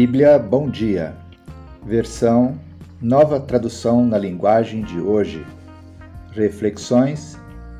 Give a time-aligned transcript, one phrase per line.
[0.00, 1.12] Bíblia Bom Dia,
[1.84, 2.56] versão
[3.02, 5.44] Nova Tradução na Linguagem de Hoje.
[6.30, 7.36] Reflexões,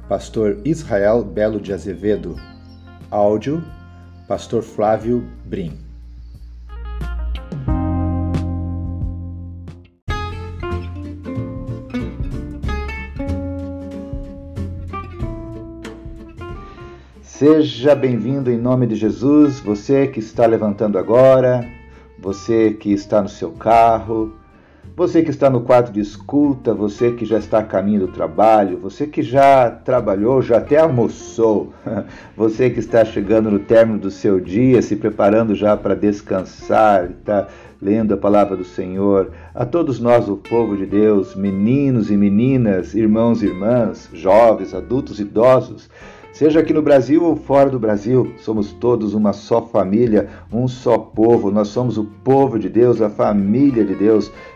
[0.09, 2.35] Pastor Israel Belo de Azevedo.
[3.09, 3.63] Áudio,
[4.27, 5.79] Pastor Flávio Brim.
[17.23, 21.78] Seja bem-vindo em nome de Jesus, você que está levantando agora,
[22.29, 24.35] você que está no seu carro,
[24.95, 28.77] você que está no quarto de escuta, você que já está a caminho do trabalho,
[28.77, 31.73] você que já trabalhou, já até almoçou,
[32.37, 37.49] você que está chegando no término do seu dia, se preparando já para descansar, está
[37.81, 42.95] lendo a palavra do Senhor, a todos nós, o povo de Deus, meninos e meninas,
[42.95, 45.89] irmãos e irmãs, jovens, adultos, idosos,
[46.39, 50.97] Seja aqui no Brasil ou fora do Brasil, somos todos uma só família, um só
[50.97, 51.51] povo.
[51.51, 54.31] Nós somos o povo de Deus, a família de Deus.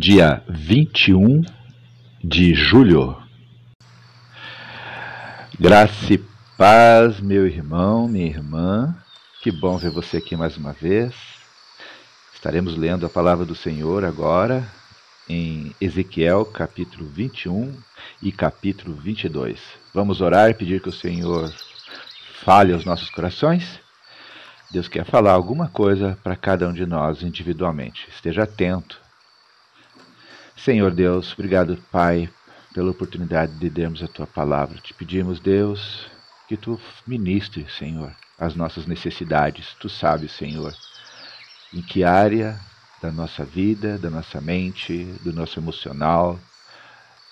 [0.00, 1.42] Dia 21
[2.22, 3.20] de julho.
[5.58, 6.18] Graça e
[6.56, 8.96] paz, meu irmão, minha irmã.
[9.42, 11.12] Que bom ver você aqui mais uma vez.
[12.32, 14.64] Estaremos lendo a palavra do Senhor agora
[15.28, 17.76] em Ezequiel capítulo 21
[18.22, 19.60] e capítulo 22.
[19.92, 21.52] Vamos orar e pedir que o Senhor
[22.44, 23.80] fale aos nossos corações.
[24.70, 28.06] Deus quer falar alguma coisa para cada um de nós individualmente.
[28.08, 29.07] Esteja atento.
[30.58, 32.28] Senhor Deus, obrigado, Pai,
[32.74, 34.78] pela oportunidade de lermos a tua palavra.
[34.80, 36.06] Te pedimos, Deus,
[36.46, 39.74] que tu ministres, Senhor, as nossas necessidades.
[39.80, 40.74] Tu sabes, Senhor
[41.72, 42.58] em que área
[43.00, 46.38] da nossa vida, da nossa mente, do nosso emocional,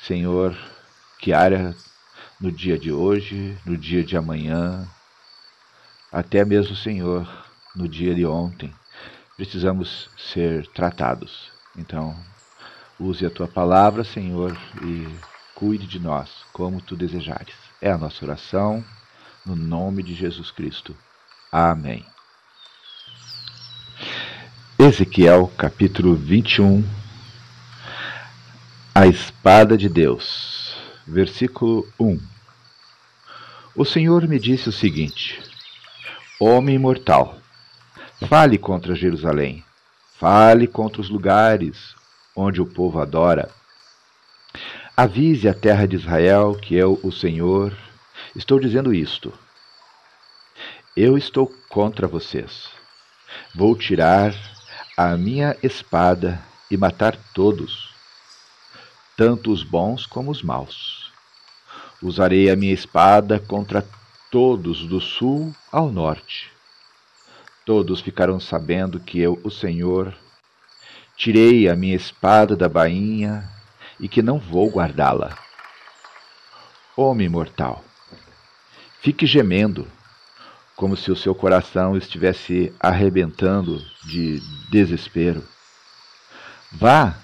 [0.00, 0.56] Senhor,
[1.18, 1.74] que área
[2.40, 4.86] no dia de hoje, no dia de amanhã,
[6.12, 7.26] até mesmo, Senhor,
[7.74, 8.72] no dia de ontem,
[9.36, 11.50] precisamos ser tratados.
[11.76, 12.14] Então,
[12.98, 15.06] use a tua palavra, Senhor, e
[15.54, 17.54] cuide de nós como tu desejares.
[17.80, 18.84] É a nossa oração,
[19.44, 20.96] no nome de Jesus Cristo.
[21.52, 22.04] Amém.
[24.78, 26.84] Ezequiel capítulo 21
[28.94, 32.20] A espada de Deus, versículo 1
[33.74, 35.42] O Senhor me disse o seguinte:
[36.38, 37.38] Homem mortal,
[38.28, 39.64] fale contra Jerusalém,
[40.18, 41.95] fale contra os lugares
[42.36, 43.50] onde o povo adora.
[44.94, 47.76] Avise a terra de Israel que eu, o Senhor,
[48.34, 49.32] estou dizendo isto.
[50.94, 52.68] Eu estou contra vocês.
[53.54, 54.34] Vou tirar
[54.96, 57.94] a minha espada e matar todos,
[59.16, 61.12] tanto os bons como os maus.
[62.02, 63.86] Usarei a minha espada contra
[64.30, 66.50] todos do sul ao norte.
[67.64, 70.14] Todos ficarão sabendo que eu, o Senhor,
[71.16, 73.48] tirei a minha espada da bainha
[73.98, 75.36] e que não vou guardá-la.
[76.96, 77.84] Homem mortal,
[79.00, 79.86] fique gemendo
[80.74, 84.40] como se o seu coração estivesse arrebentando de
[84.70, 85.42] desespero.
[86.70, 87.16] Vá,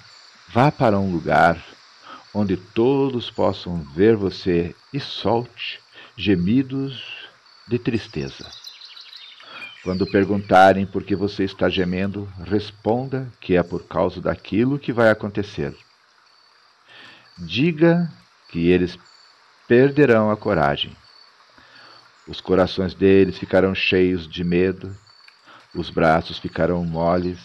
[0.49, 1.63] vá para um lugar
[2.35, 5.81] onde todos possam ver você e solte
[6.17, 7.03] gemidos
[7.69, 8.62] de tristeza.
[9.83, 15.11] Quando perguntarem por que você está gemendo, responda que é por causa daquilo que vai
[15.11, 15.75] acontecer.
[17.39, 18.11] Diga
[18.49, 18.97] que eles
[19.67, 20.97] perderão a coragem
[22.27, 24.97] os corações deles ficarão cheios de medo,
[25.75, 27.39] os braços ficarão moles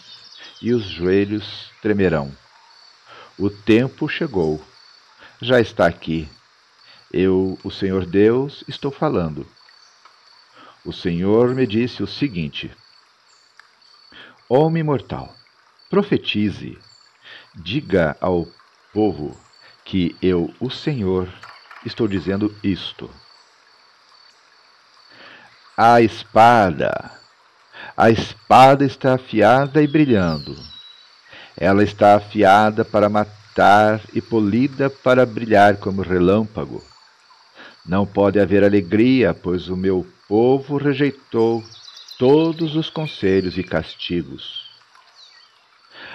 [0.62, 2.32] e os joelhos tremerão.
[3.36, 4.62] O tempo chegou,
[5.40, 6.28] já está aqui.
[7.12, 9.46] Eu, o Senhor Deus, estou falando.
[10.88, 12.74] O Senhor me disse o seguinte:
[14.48, 15.30] Homem mortal,
[15.90, 16.78] profetize,
[17.54, 18.48] diga ao
[18.90, 19.38] povo
[19.84, 21.28] que eu, o Senhor,
[21.84, 23.10] estou dizendo isto.
[25.76, 27.12] A espada.
[27.94, 30.56] A espada está afiada e brilhando.
[31.54, 36.82] Ela está afiada para matar e polida para brilhar como relâmpago.
[37.84, 41.64] Não pode haver alegria, pois o meu povo rejeitou
[42.18, 44.68] todos os conselhos e castigos.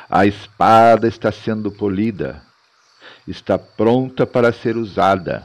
[0.08, 2.44] A espada está sendo polida,
[3.28, 5.44] está pronta para ser usada,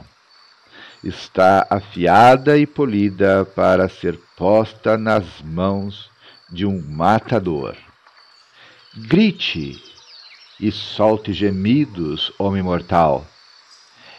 [1.03, 6.11] está afiada e polida para ser posta nas mãos
[6.51, 7.75] de um matador.
[8.95, 9.81] Grite
[10.59, 13.25] e solte gemidos, homem mortal.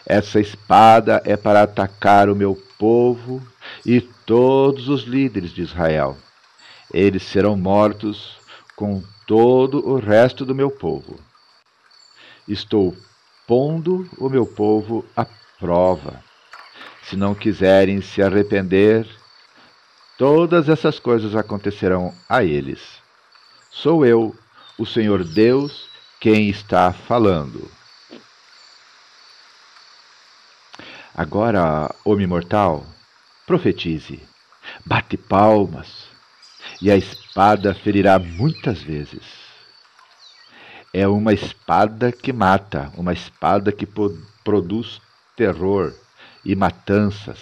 [0.07, 3.47] Essa espada é para atacar o meu povo
[3.85, 6.17] e todos os líderes de Israel.
[6.93, 8.37] Eles serão mortos
[8.77, 11.19] com todo o resto do meu povo.
[12.49, 12.97] Estou
[13.47, 15.27] pondo o meu povo à
[15.59, 16.23] prova.
[17.03, 19.07] Se não quiserem se arrepender,
[20.19, 22.81] todas essas coisas acontecerão a eles.
[23.71, 24.35] Sou eu,
[24.79, 25.89] o Senhor Deus,
[26.21, 27.71] quem está falando.
[31.15, 32.85] Agora, homem mortal,
[33.51, 34.21] profetize,
[34.87, 36.07] bate palmas,
[36.81, 39.25] e a espada ferirá muitas vezes.
[40.95, 43.89] É uma espada que mata, uma espada que
[44.45, 45.03] produz
[45.37, 45.93] terror
[46.45, 47.41] e matanças.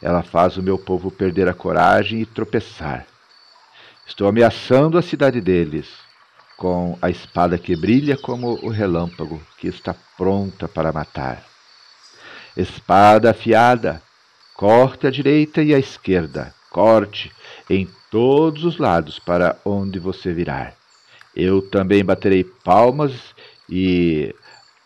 [0.00, 3.06] Ela faz o meu povo perder a coragem e tropeçar.
[4.06, 5.86] Estou ameaçando a cidade deles
[6.56, 11.44] com a espada que brilha como o relâmpago que está pronta para matar.
[12.56, 14.02] Espada afiada,
[14.60, 17.32] corte à direita e à esquerda, corte
[17.70, 20.74] em todos os lados para onde você virar.
[21.34, 23.34] Eu também baterei palmas
[23.70, 24.34] e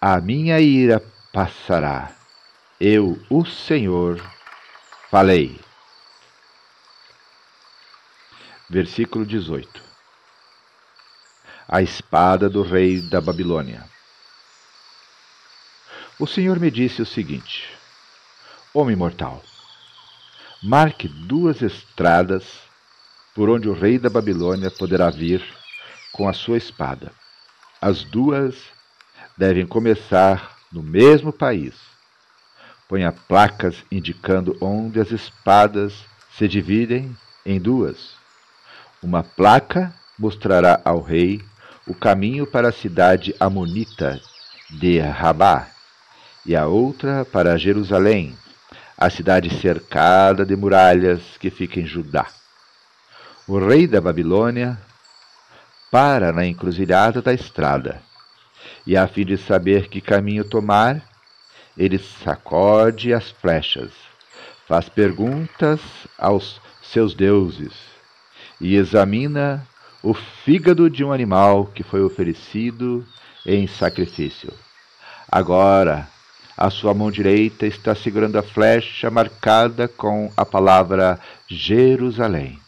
[0.01, 2.15] a minha ira passará.
[2.81, 4.23] Eu, o Senhor,
[5.11, 5.59] falei.
[8.71, 9.83] Versículo 18.
[11.67, 13.83] A espada do rei da Babilônia.
[16.17, 17.69] O Senhor me disse o seguinte:
[18.73, 19.43] Homem mortal,
[20.67, 22.43] Marque duas estradas
[23.35, 25.45] por onde o rei da Babilônia poderá vir
[26.11, 27.13] com a sua espada.
[27.83, 28.57] As duas
[29.37, 31.75] devem começar no mesmo país.
[32.89, 36.03] Ponha placas indicando onde as espadas
[36.35, 37.15] se dividem
[37.45, 38.15] em duas.
[39.03, 41.45] Uma placa mostrará ao rei
[41.87, 44.19] o caminho para a cidade amonita
[44.71, 45.69] de Rabá
[46.47, 48.35] e a outra para Jerusalém,
[48.97, 52.27] a cidade cercada de muralhas que fica em Judá.
[53.47, 54.79] O rei da Babilônia
[55.91, 58.03] para na encruzilhada da estrada,
[58.87, 61.03] e a fim de saber que caminho tomar,
[61.77, 63.93] ele sacode as flechas,
[64.67, 65.81] faz perguntas
[66.19, 67.73] aos seus deuses
[68.61, 69.67] e examina
[70.03, 73.07] o fígado de um animal que foi oferecido
[73.45, 74.53] em sacrifício.
[75.31, 76.09] Agora,
[76.57, 81.19] a sua mão direita está segurando a flecha marcada com a palavra
[81.49, 82.59] Jerusalém.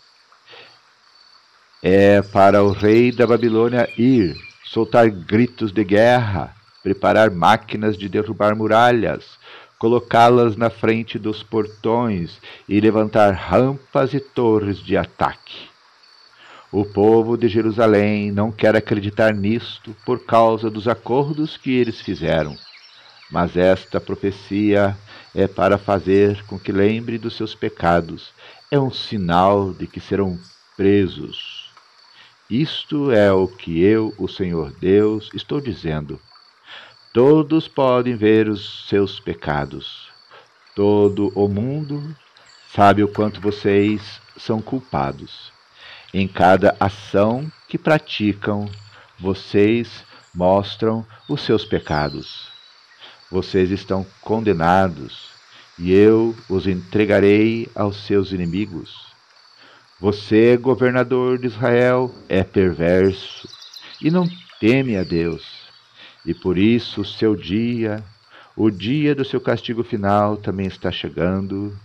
[1.83, 4.35] É para o rei da Babilônia ir,
[4.65, 6.53] soltar gritos de guerra,
[6.83, 9.25] preparar máquinas de derrubar muralhas,
[9.79, 15.69] colocá-las na frente dos portões e levantar rampas e torres de ataque.
[16.73, 22.57] O povo de Jerusalém não quer acreditar nisto por causa dos acordos que eles fizeram
[23.31, 24.97] mas esta profecia
[25.35, 28.31] é para fazer com que lembre dos seus pecados,
[28.71, 30.39] é um sinal de que serão
[30.77, 31.71] presos.
[32.49, 36.21] Isto é o que eu, o Senhor Deus, estou dizendo.
[37.13, 40.09] Todos podem ver os seus pecados.
[40.75, 42.15] Todo o mundo
[42.73, 45.51] sabe o quanto vocês são culpados.
[46.15, 48.71] Em cada ação que praticam,
[49.19, 50.05] vocês
[50.35, 52.56] mostram os seus pecados
[53.31, 55.31] vocês estão condenados,
[55.79, 59.07] e eu os entregarei aos seus inimigos.
[60.01, 63.49] Você, governador de Israel, é perverso
[64.01, 64.29] e não
[64.61, 65.45] teme a Deus,
[66.25, 68.03] e por isso o seu dia,
[68.57, 71.77] o dia do seu castigo final também está chegando.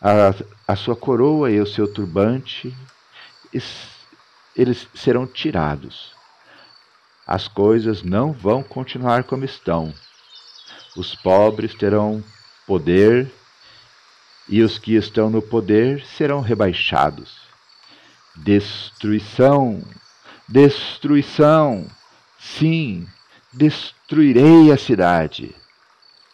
[0.00, 0.34] A,
[0.68, 2.74] a sua coroa e o seu turbante,
[4.54, 6.12] eles serão tirados.
[7.26, 9.92] As coisas não vão continuar como estão
[10.96, 12.22] os pobres terão
[12.66, 13.30] poder
[14.48, 17.36] e os que estão no poder serão rebaixados.
[18.34, 19.82] Destruição,
[20.48, 21.86] destruição,
[22.38, 23.06] sim,
[23.52, 25.54] destruirei a cidade.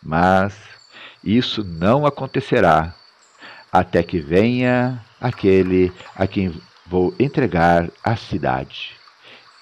[0.02, 0.54] Mas
[1.23, 2.95] isso não acontecerá
[3.73, 6.52] até que venha aquele a quem
[6.87, 8.97] vou entregar a cidade.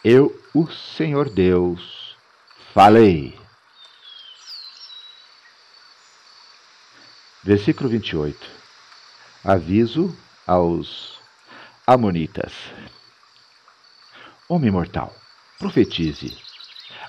[0.02, 2.16] Eu, o Senhor Deus,
[2.75, 3.38] falei.
[7.42, 8.37] Versículo 28.
[9.42, 10.14] Aviso
[10.47, 11.18] aos
[11.87, 12.52] Amonitas.
[14.47, 15.14] Homem mortal,
[15.59, 16.37] profetize.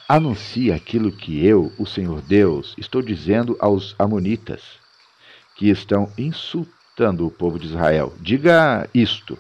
[0.08, 4.62] Anuncie aquilo que eu, o Senhor Deus, estou dizendo aos Amonitas,
[5.58, 8.14] que estão insultando o povo de Israel.
[8.22, 9.38] Diga isto.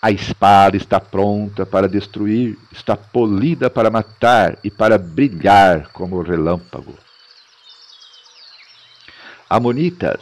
[0.00, 6.22] A espada está pronta para destruir, está polida para matar e para brilhar como o
[6.22, 6.96] relâmpago.
[9.52, 10.20] Amonitas,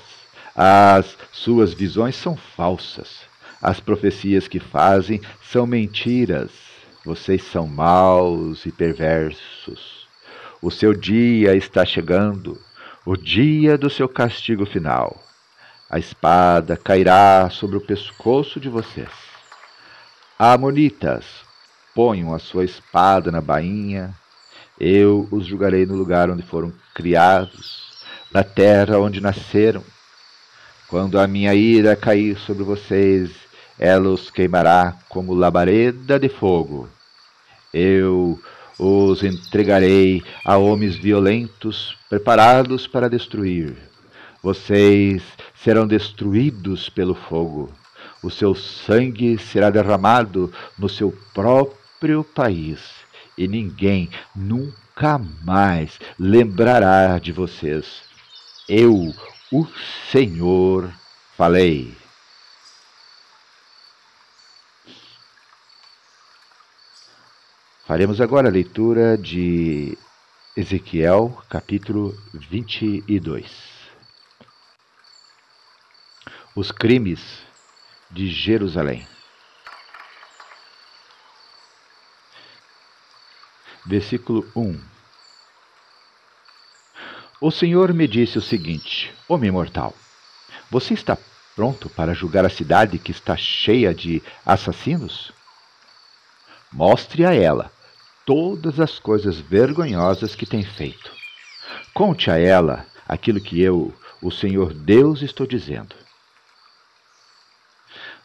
[0.57, 3.21] as suas visões são falsas.
[3.61, 6.51] As profecias que fazem são mentiras.
[7.05, 10.09] Vocês são maus e perversos.
[10.63, 12.59] O seu dia está chegando,
[13.05, 15.23] o dia do seu castigo final.
[15.91, 19.13] A espada cairá sobre o pescoço de vocês.
[20.39, 21.27] Amonitas,
[21.95, 24.15] ponham a sua espada na bainha,
[24.81, 27.88] eu os julgarei no lugar onde foram criados,
[28.33, 29.83] na terra onde nasceram.
[30.89, 33.31] Quando a minha ira cair sobre vocês,
[33.79, 36.89] ela os queimará como labareda de fogo.
[37.73, 38.41] Eu
[38.79, 43.77] os entregarei a homens violentos, preparados para destruir.
[44.43, 45.23] Vocês
[45.55, 47.73] serão destruídos pelo fogo
[48.23, 52.81] o seu sangue será derramado no seu próprio país,
[53.37, 58.08] e ninguém nunca mais lembrará de vocês.
[58.69, 59.15] Eu,
[59.51, 59.67] o
[60.13, 60.93] Senhor,
[61.39, 61.97] falei.
[67.87, 69.97] Faremos agora a leitura de
[70.55, 73.51] Ezequiel, capítulo 22.
[76.55, 77.43] Os crimes
[78.11, 79.09] de Jerusalém.
[83.87, 84.98] Versículo 1
[87.41, 89.95] O Senhor me disse o seguinte: Homem mortal,
[90.69, 91.17] você está
[91.55, 95.33] pronto para julgar a cidade que está cheia de assassinos?
[96.73, 97.71] Mostre a ela
[98.27, 101.13] todas as coisas vergonhosas que tem feito.
[101.95, 105.95] Conte a ela aquilo que eu, o Senhor Deus, estou dizendo.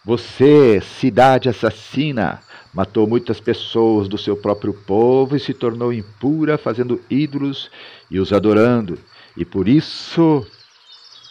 [0.03, 2.41] Você, cidade assassina,
[2.73, 7.69] matou muitas pessoas do seu próprio povo e se tornou impura, fazendo ídolos
[8.09, 8.97] e os adorando.
[9.37, 10.45] E por isso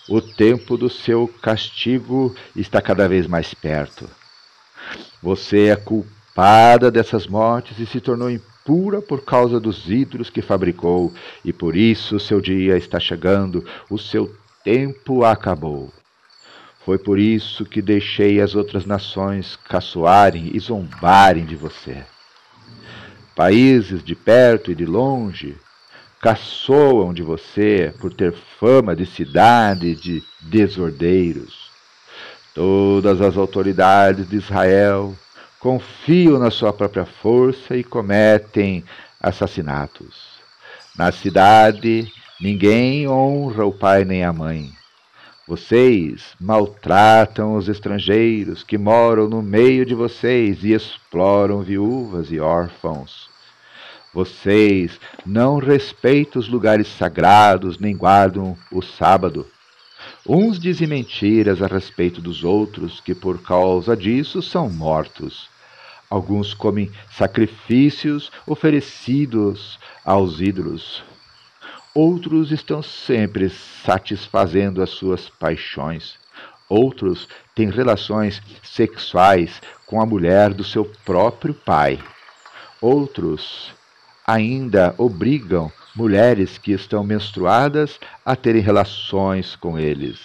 [0.09, 4.09] o tempo do seu castigo está cada vez mais perto.
[5.23, 11.13] Você é culpada dessas mortes e se tornou impura por causa dos ídolos que fabricou,
[11.45, 14.35] e por isso o seu dia está chegando, o seu
[14.65, 15.93] tempo acabou.
[16.85, 22.05] Foi por isso que deixei as outras nações caçoarem e zombarem de você.
[23.37, 25.57] Países de perto e de longe
[26.21, 31.71] caçoam de você por ter fama de cidade de desordeiros.
[32.55, 35.15] Todas as autoridades de Israel
[35.59, 38.85] confiam na sua própria força e cometem
[39.21, 40.33] assassinatos.
[40.97, 44.82] Na cidade, ninguém honra o pai nem a mãe.
[45.53, 53.29] Vocês maltratam os estrangeiros que moram no meio de vocês e exploram viúvas e órfãos.
[54.15, 59.47] Vocês não respeitam os lugares sagrados nem guardam o sábado.
[60.27, 65.51] Uns dizem mentiras a respeito dos outros, que por causa disso são mortos.
[66.09, 71.12] Alguns comem sacrifícios oferecidos aos ídolos.
[71.95, 76.15] Outros estão sempre satisfazendo as suas paixões.
[76.67, 81.99] Outros têm relações sexuais com a mulher do seu próprio pai.
[82.81, 83.75] Outros
[84.27, 90.19] ainda obrigam mulheres que estão menstruadas a terem relações com eles.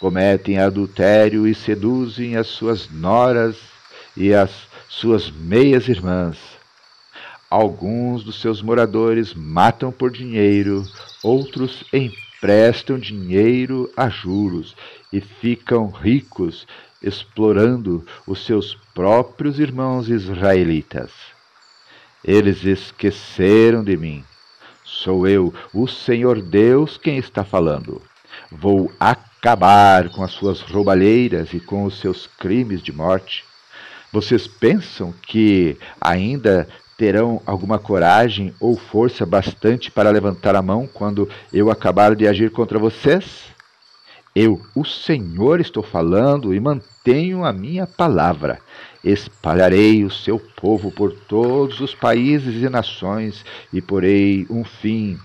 [0.00, 3.58] Cometem adultério e seduzem as suas noras
[4.16, 4.50] e as
[4.88, 6.57] suas meias-irmãs
[7.50, 10.84] Alguns dos seus moradores matam por dinheiro,
[11.22, 14.76] outros emprestam dinheiro a juros
[15.10, 16.66] e ficam ricos
[17.02, 21.10] explorando os seus próprios irmãos israelitas.
[22.22, 24.24] Eles esqueceram de mim.
[24.84, 28.02] Sou eu, o Senhor Deus, quem está falando.
[28.50, 33.42] Vou acabar com as suas roubalheiras e com os seus crimes de morte.
[34.12, 41.28] Vocês pensam que ainda terão alguma coragem ou força bastante para levantar a mão quando
[41.52, 43.44] eu acabar de agir contra vocês?
[44.34, 48.58] Eu, o Senhor, estou falando e mantenho a minha palavra.
[49.02, 55.16] Espalharei o seu povo por todos os países e nações e porei um fim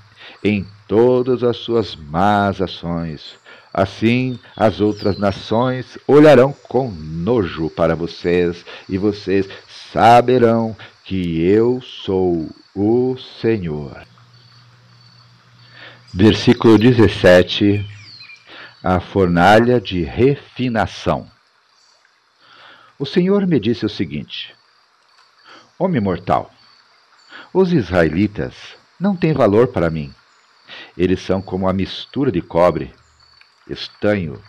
[0.43, 3.35] em todas as suas más ações.
[3.73, 9.49] Assim, as outras nações olharão com nojo para vocês, e vocês
[9.91, 14.05] saberão que eu sou o Senhor.
[16.13, 17.85] Versículo 17:
[18.83, 21.29] A fornalha de refinação.
[22.97, 24.55] O Senhor me disse o seguinte:
[25.77, 26.51] Homem mortal,
[27.53, 28.53] os israelitas
[28.99, 30.13] não têm valor para mim.
[30.97, 32.93] Eles são como a mistura de cobre
[33.69, 34.41] estanho,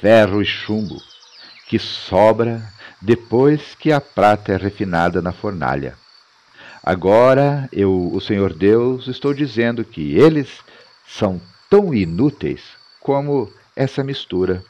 [0.00, 0.96] ferro e chumbo,
[1.66, 2.62] que sobra
[3.00, 5.96] depois que a prata é refinada na fornalha.
[6.82, 10.60] Agora eu, o Senhor Deus, estou dizendo que eles
[11.06, 12.62] são tão inúteis
[13.00, 14.62] como essa mistura.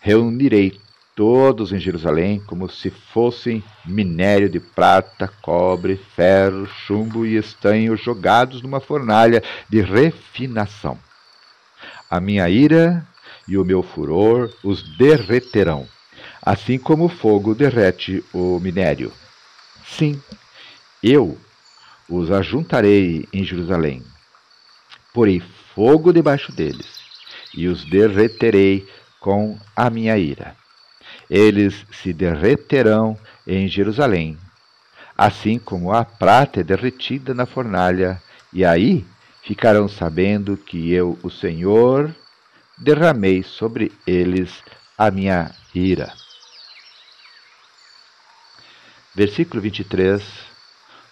[0.00, 0.80] Reunirei
[1.14, 8.62] todos em Jerusalém como se fossem minério de prata, cobre, ferro, chumbo e estanho jogados
[8.62, 10.98] numa fornalha de refinação.
[12.08, 13.06] A minha ira
[13.46, 15.86] e o meu furor os derreterão,
[16.42, 19.12] assim como o fogo derrete o minério.
[19.84, 20.20] Sim,
[21.02, 21.38] eu
[22.08, 24.02] os ajuntarei em Jerusalém.
[25.12, 25.42] Porei
[25.74, 27.00] fogo debaixo deles
[27.54, 28.86] e os derreterei
[29.20, 30.56] com a minha ira.
[31.28, 34.38] Eles se derreterão em Jerusalém,
[35.16, 38.20] assim como a prata é derretida na fornalha,
[38.52, 39.04] e aí
[39.42, 42.14] ficarão sabendo que eu, o Senhor,
[42.78, 44.62] derramei sobre eles
[44.96, 46.19] a minha ira.
[49.14, 50.22] Versículo 23: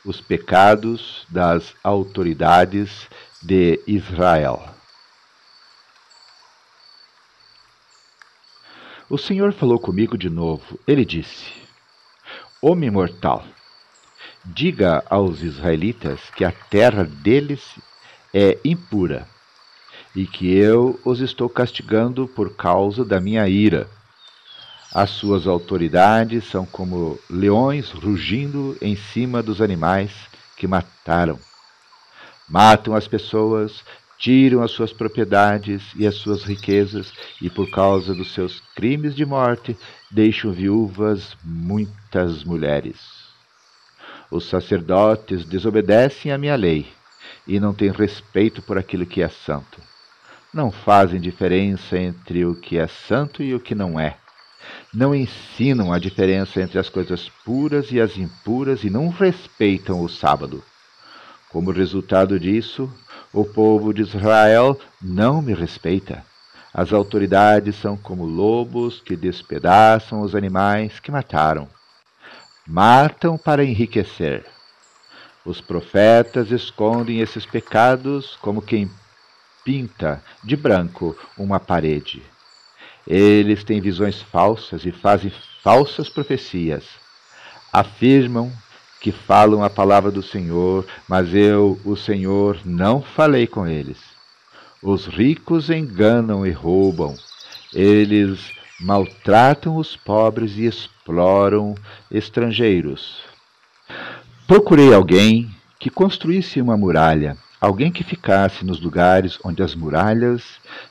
[0.05, 3.09] Os pecados das autoridades
[3.43, 4.73] de Israel.
[9.11, 10.78] O Senhor falou comigo de novo.
[10.87, 11.52] Ele disse:
[12.63, 13.45] Homem mortal,
[14.45, 17.80] diga aos israelitas que a terra deles
[18.32, 19.26] é impura,
[20.15, 23.89] e que eu os estou castigando por causa da minha ira.
[24.93, 30.11] As suas autoridades são como leões rugindo em cima dos animais
[30.57, 31.39] que mataram.
[32.49, 33.85] Matam as pessoas,
[34.17, 39.27] tiram as suas propriedades e as suas riquezas, e por causa dos seus crimes de
[39.27, 39.77] morte
[40.11, 42.97] deixam viúvas muitas mulheres.
[44.31, 46.87] Os sacerdotes desobedecem à minha lei
[47.47, 49.81] e não têm respeito por aquilo que é santo.
[50.53, 54.17] Não fazem diferença entre o que é santo e o que não é.
[54.93, 60.09] Não ensinam a diferença entre as coisas puras e as impuras e não respeitam o
[60.09, 60.63] sábado.
[61.50, 62.93] Como resultado disso,
[63.33, 66.25] o povo de Israel não me respeita.
[66.73, 71.69] As autoridades são como lobos que despedaçam os animais que mataram.
[72.67, 74.45] Matam para enriquecer
[75.49, 78.91] os profetas escondem esses pecados como quem
[79.65, 82.23] pinta de branco uma parede.
[83.10, 86.84] Eles têm visões falsas e fazem falsas profecias.
[87.73, 88.52] Afirmam
[89.00, 93.97] que falam a palavra do Senhor, mas eu, o Senhor, não falei com eles.
[94.82, 97.14] Os ricos enganam e roubam.
[97.73, 101.75] Eles maltratam os pobres e exploram
[102.10, 103.23] estrangeiros.
[104.47, 110.42] Procurei alguém que construísse uma muralha, alguém que ficasse nos lugares onde as muralhas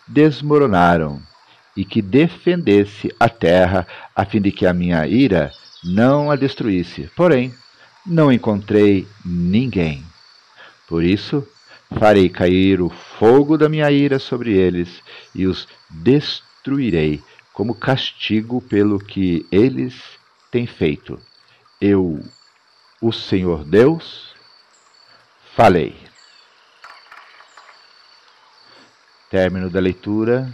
[0.08, 1.22] desmoronaram
[1.78, 5.52] e que defendesse a terra a fim de que a minha ira
[5.84, 7.10] não a destruísse.
[7.16, 7.54] Porém,
[8.04, 10.04] não encontrei ninguém.
[10.88, 11.48] Por isso,
[12.00, 15.04] farei cair o fogo da minha ira sobre eles
[15.36, 17.22] e os destruirei
[17.54, 20.02] como castigo pelo que eles
[20.52, 21.20] têm feito.
[21.80, 22.20] Eu
[23.00, 24.34] o Senhor Deus,
[25.56, 25.96] falei.
[29.30, 30.52] Término da leitura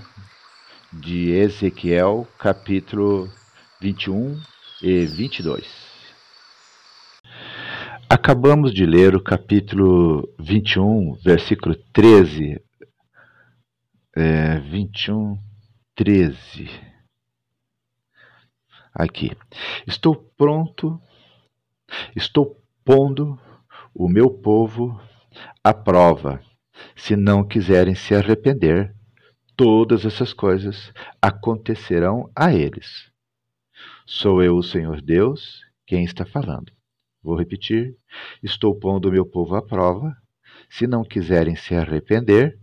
[0.94, 3.30] de Ezequiel, capítulo
[3.82, 4.40] 21
[4.82, 5.66] e 22.
[8.10, 12.62] Acabamos de ler o capítulo 21, versículo 13.
[14.16, 15.38] É, 21,
[15.96, 16.70] 13.
[18.94, 19.32] Aqui.
[19.88, 21.02] Estou pronto
[22.16, 23.40] Estou pondo
[23.94, 25.00] o meu povo
[25.64, 26.42] à prova.
[26.96, 28.94] Se não quiserem se arrepender,
[29.64, 33.10] todas essas coisas acontecerão a eles.
[34.06, 36.70] Sou eu, o Senhor Deus, quem está falando.
[37.24, 37.96] Vou repetir:
[38.44, 40.14] estou pondo o meu povo à prova.
[40.70, 42.60] Se não quiserem se arrepender,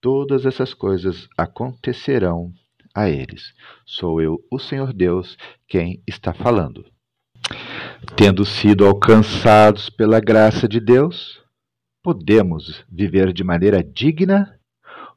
[0.00, 2.50] todas essas coisas acontecerão
[2.94, 3.52] a eles.
[3.84, 5.36] Sou eu, o Senhor Deus,
[5.68, 6.86] quem está falando.
[8.16, 11.42] Tendo sido alcançados pela graça de Deus,
[12.02, 14.58] podemos viver de maneira digna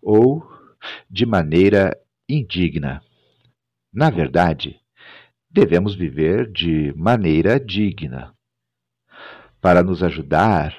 [0.01, 0.54] ou
[1.09, 3.01] de maneira indigna.
[3.93, 4.79] Na verdade,
[5.49, 8.33] devemos viver de maneira digna.
[9.61, 10.75] Para nos ajudar,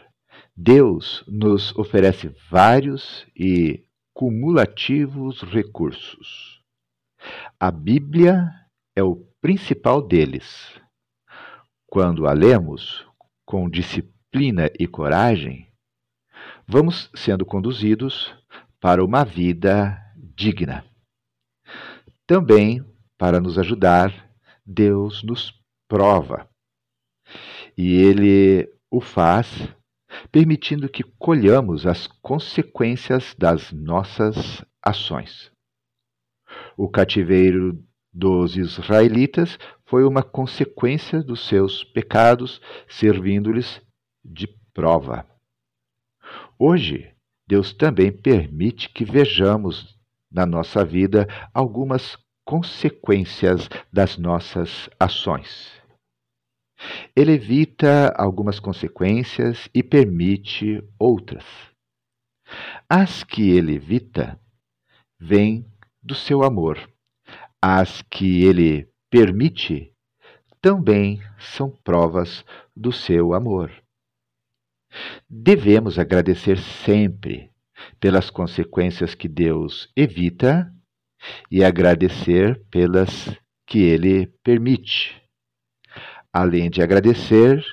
[0.55, 6.63] Deus nos oferece vários e cumulativos recursos.
[7.59, 8.51] A Bíblia
[8.95, 10.73] é o principal deles.
[11.87, 13.07] Quando a lemos
[13.45, 15.67] com disciplina e coragem,
[16.67, 18.35] vamos sendo conduzidos
[18.81, 19.97] para uma vida
[20.35, 20.85] digna.
[22.27, 22.85] Também,
[23.17, 24.31] para nos ajudar,
[24.65, 25.53] Deus nos
[25.89, 26.49] prova.
[27.77, 29.69] E Ele o faz
[30.31, 35.51] permitindo que colhamos as consequências das nossas ações.
[36.77, 43.81] O cativeiro dos israelitas foi uma consequência dos seus pecados, servindo-lhes
[44.25, 45.27] de prova.
[46.59, 47.15] Hoje,
[47.49, 49.97] Deus também permite que vejamos
[50.31, 55.73] na nossa vida algumas consequências das nossas ações.
[57.15, 61.45] Ele evita algumas consequências e permite outras.
[62.89, 64.39] As que ele evita
[65.19, 65.67] vêm
[66.03, 66.79] do seu amor.
[67.61, 69.93] As que ele permite
[70.61, 73.73] também são provas do seu amor.
[75.29, 77.51] Devemos agradecer sempre
[78.01, 80.73] pelas consequências que Deus evita
[81.51, 85.21] e agradecer pelas que ele permite.
[86.33, 87.65] Além de agradecer,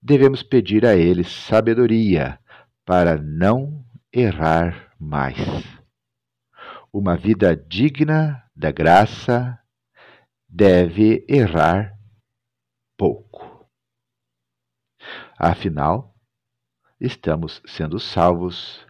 [0.00, 2.38] devemos pedir a Ele sabedoria
[2.84, 5.36] para não errar mais.
[6.92, 9.58] Uma vida digna da graça
[10.48, 11.96] deve errar
[12.96, 13.68] pouco.
[15.38, 16.09] Afinal,
[17.00, 18.86] estamos sendo salvos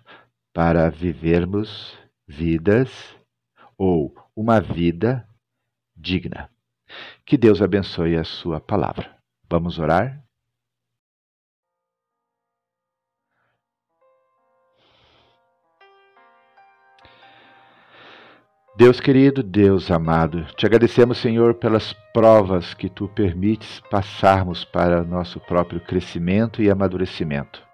[0.52, 1.96] para vivermos
[2.26, 2.90] vidas
[3.78, 5.28] ou uma vida
[5.96, 6.50] digna.
[7.24, 9.16] Que Deus abençoe a sua palavra.
[9.48, 10.22] Vamos orar?
[18.76, 25.38] Deus querido, Deus amado, te agradecemos, Senhor, pelas provas que tu permites passarmos para nosso
[25.40, 27.69] próprio crescimento e amadurecimento.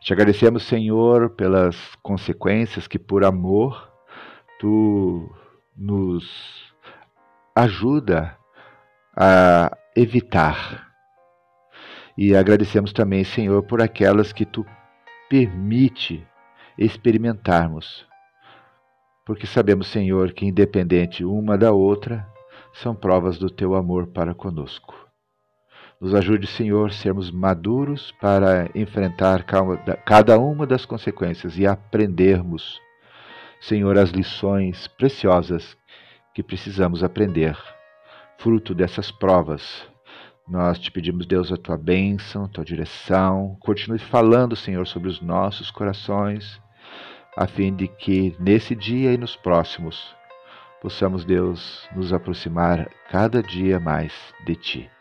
[0.00, 3.92] Te agradecemos, Senhor, pelas consequências que, por amor,
[4.58, 5.28] tu
[5.76, 6.72] nos
[7.54, 8.38] ajuda
[9.16, 10.88] a evitar.
[12.16, 14.64] E agradecemos também, Senhor, por aquelas que tu
[15.28, 16.26] permite
[16.78, 18.06] experimentarmos.
[19.26, 22.26] Porque sabemos, Senhor, que independente uma da outra,
[22.72, 25.07] são provas do teu amor para conosco.
[26.00, 29.44] Nos ajude, Senhor, sermos maduros para enfrentar
[30.04, 32.80] cada uma das consequências e aprendermos,
[33.60, 35.76] Senhor, as lições preciosas
[36.32, 37.58] que precisamos aprender,
[38.38, 39.88] fruto dessas provas.
[40.46, 43.56] Nós te pedimos, Deus, a tua bênção, a tua direção.
[43.58, 46.60] Continue falando, Senhor, sobre os nossos corações,
[47.36, 50.14] a fim de que nesse dia e nos próximos
[50.80, 54.12] possamos, Deus, nos aproximar cada dia mais
[54.46, 54.97] de ti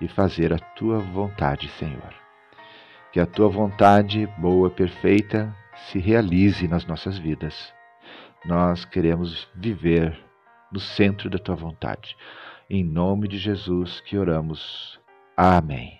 [0.00, 2.14] e fazer a tua vontade, Senhor.
[3.12, 5.54] Que a tua vontade, boa perfeita,
[5.88, 7.72] se realize nas nossas vidas.
[8.44, 10.18] Nós queremos viver
[10.72, 12.16] no centro da tua vontade.
[12.68, 14.98] Em nome de Jesus que oramos.
[15.36, 15.99] Amém.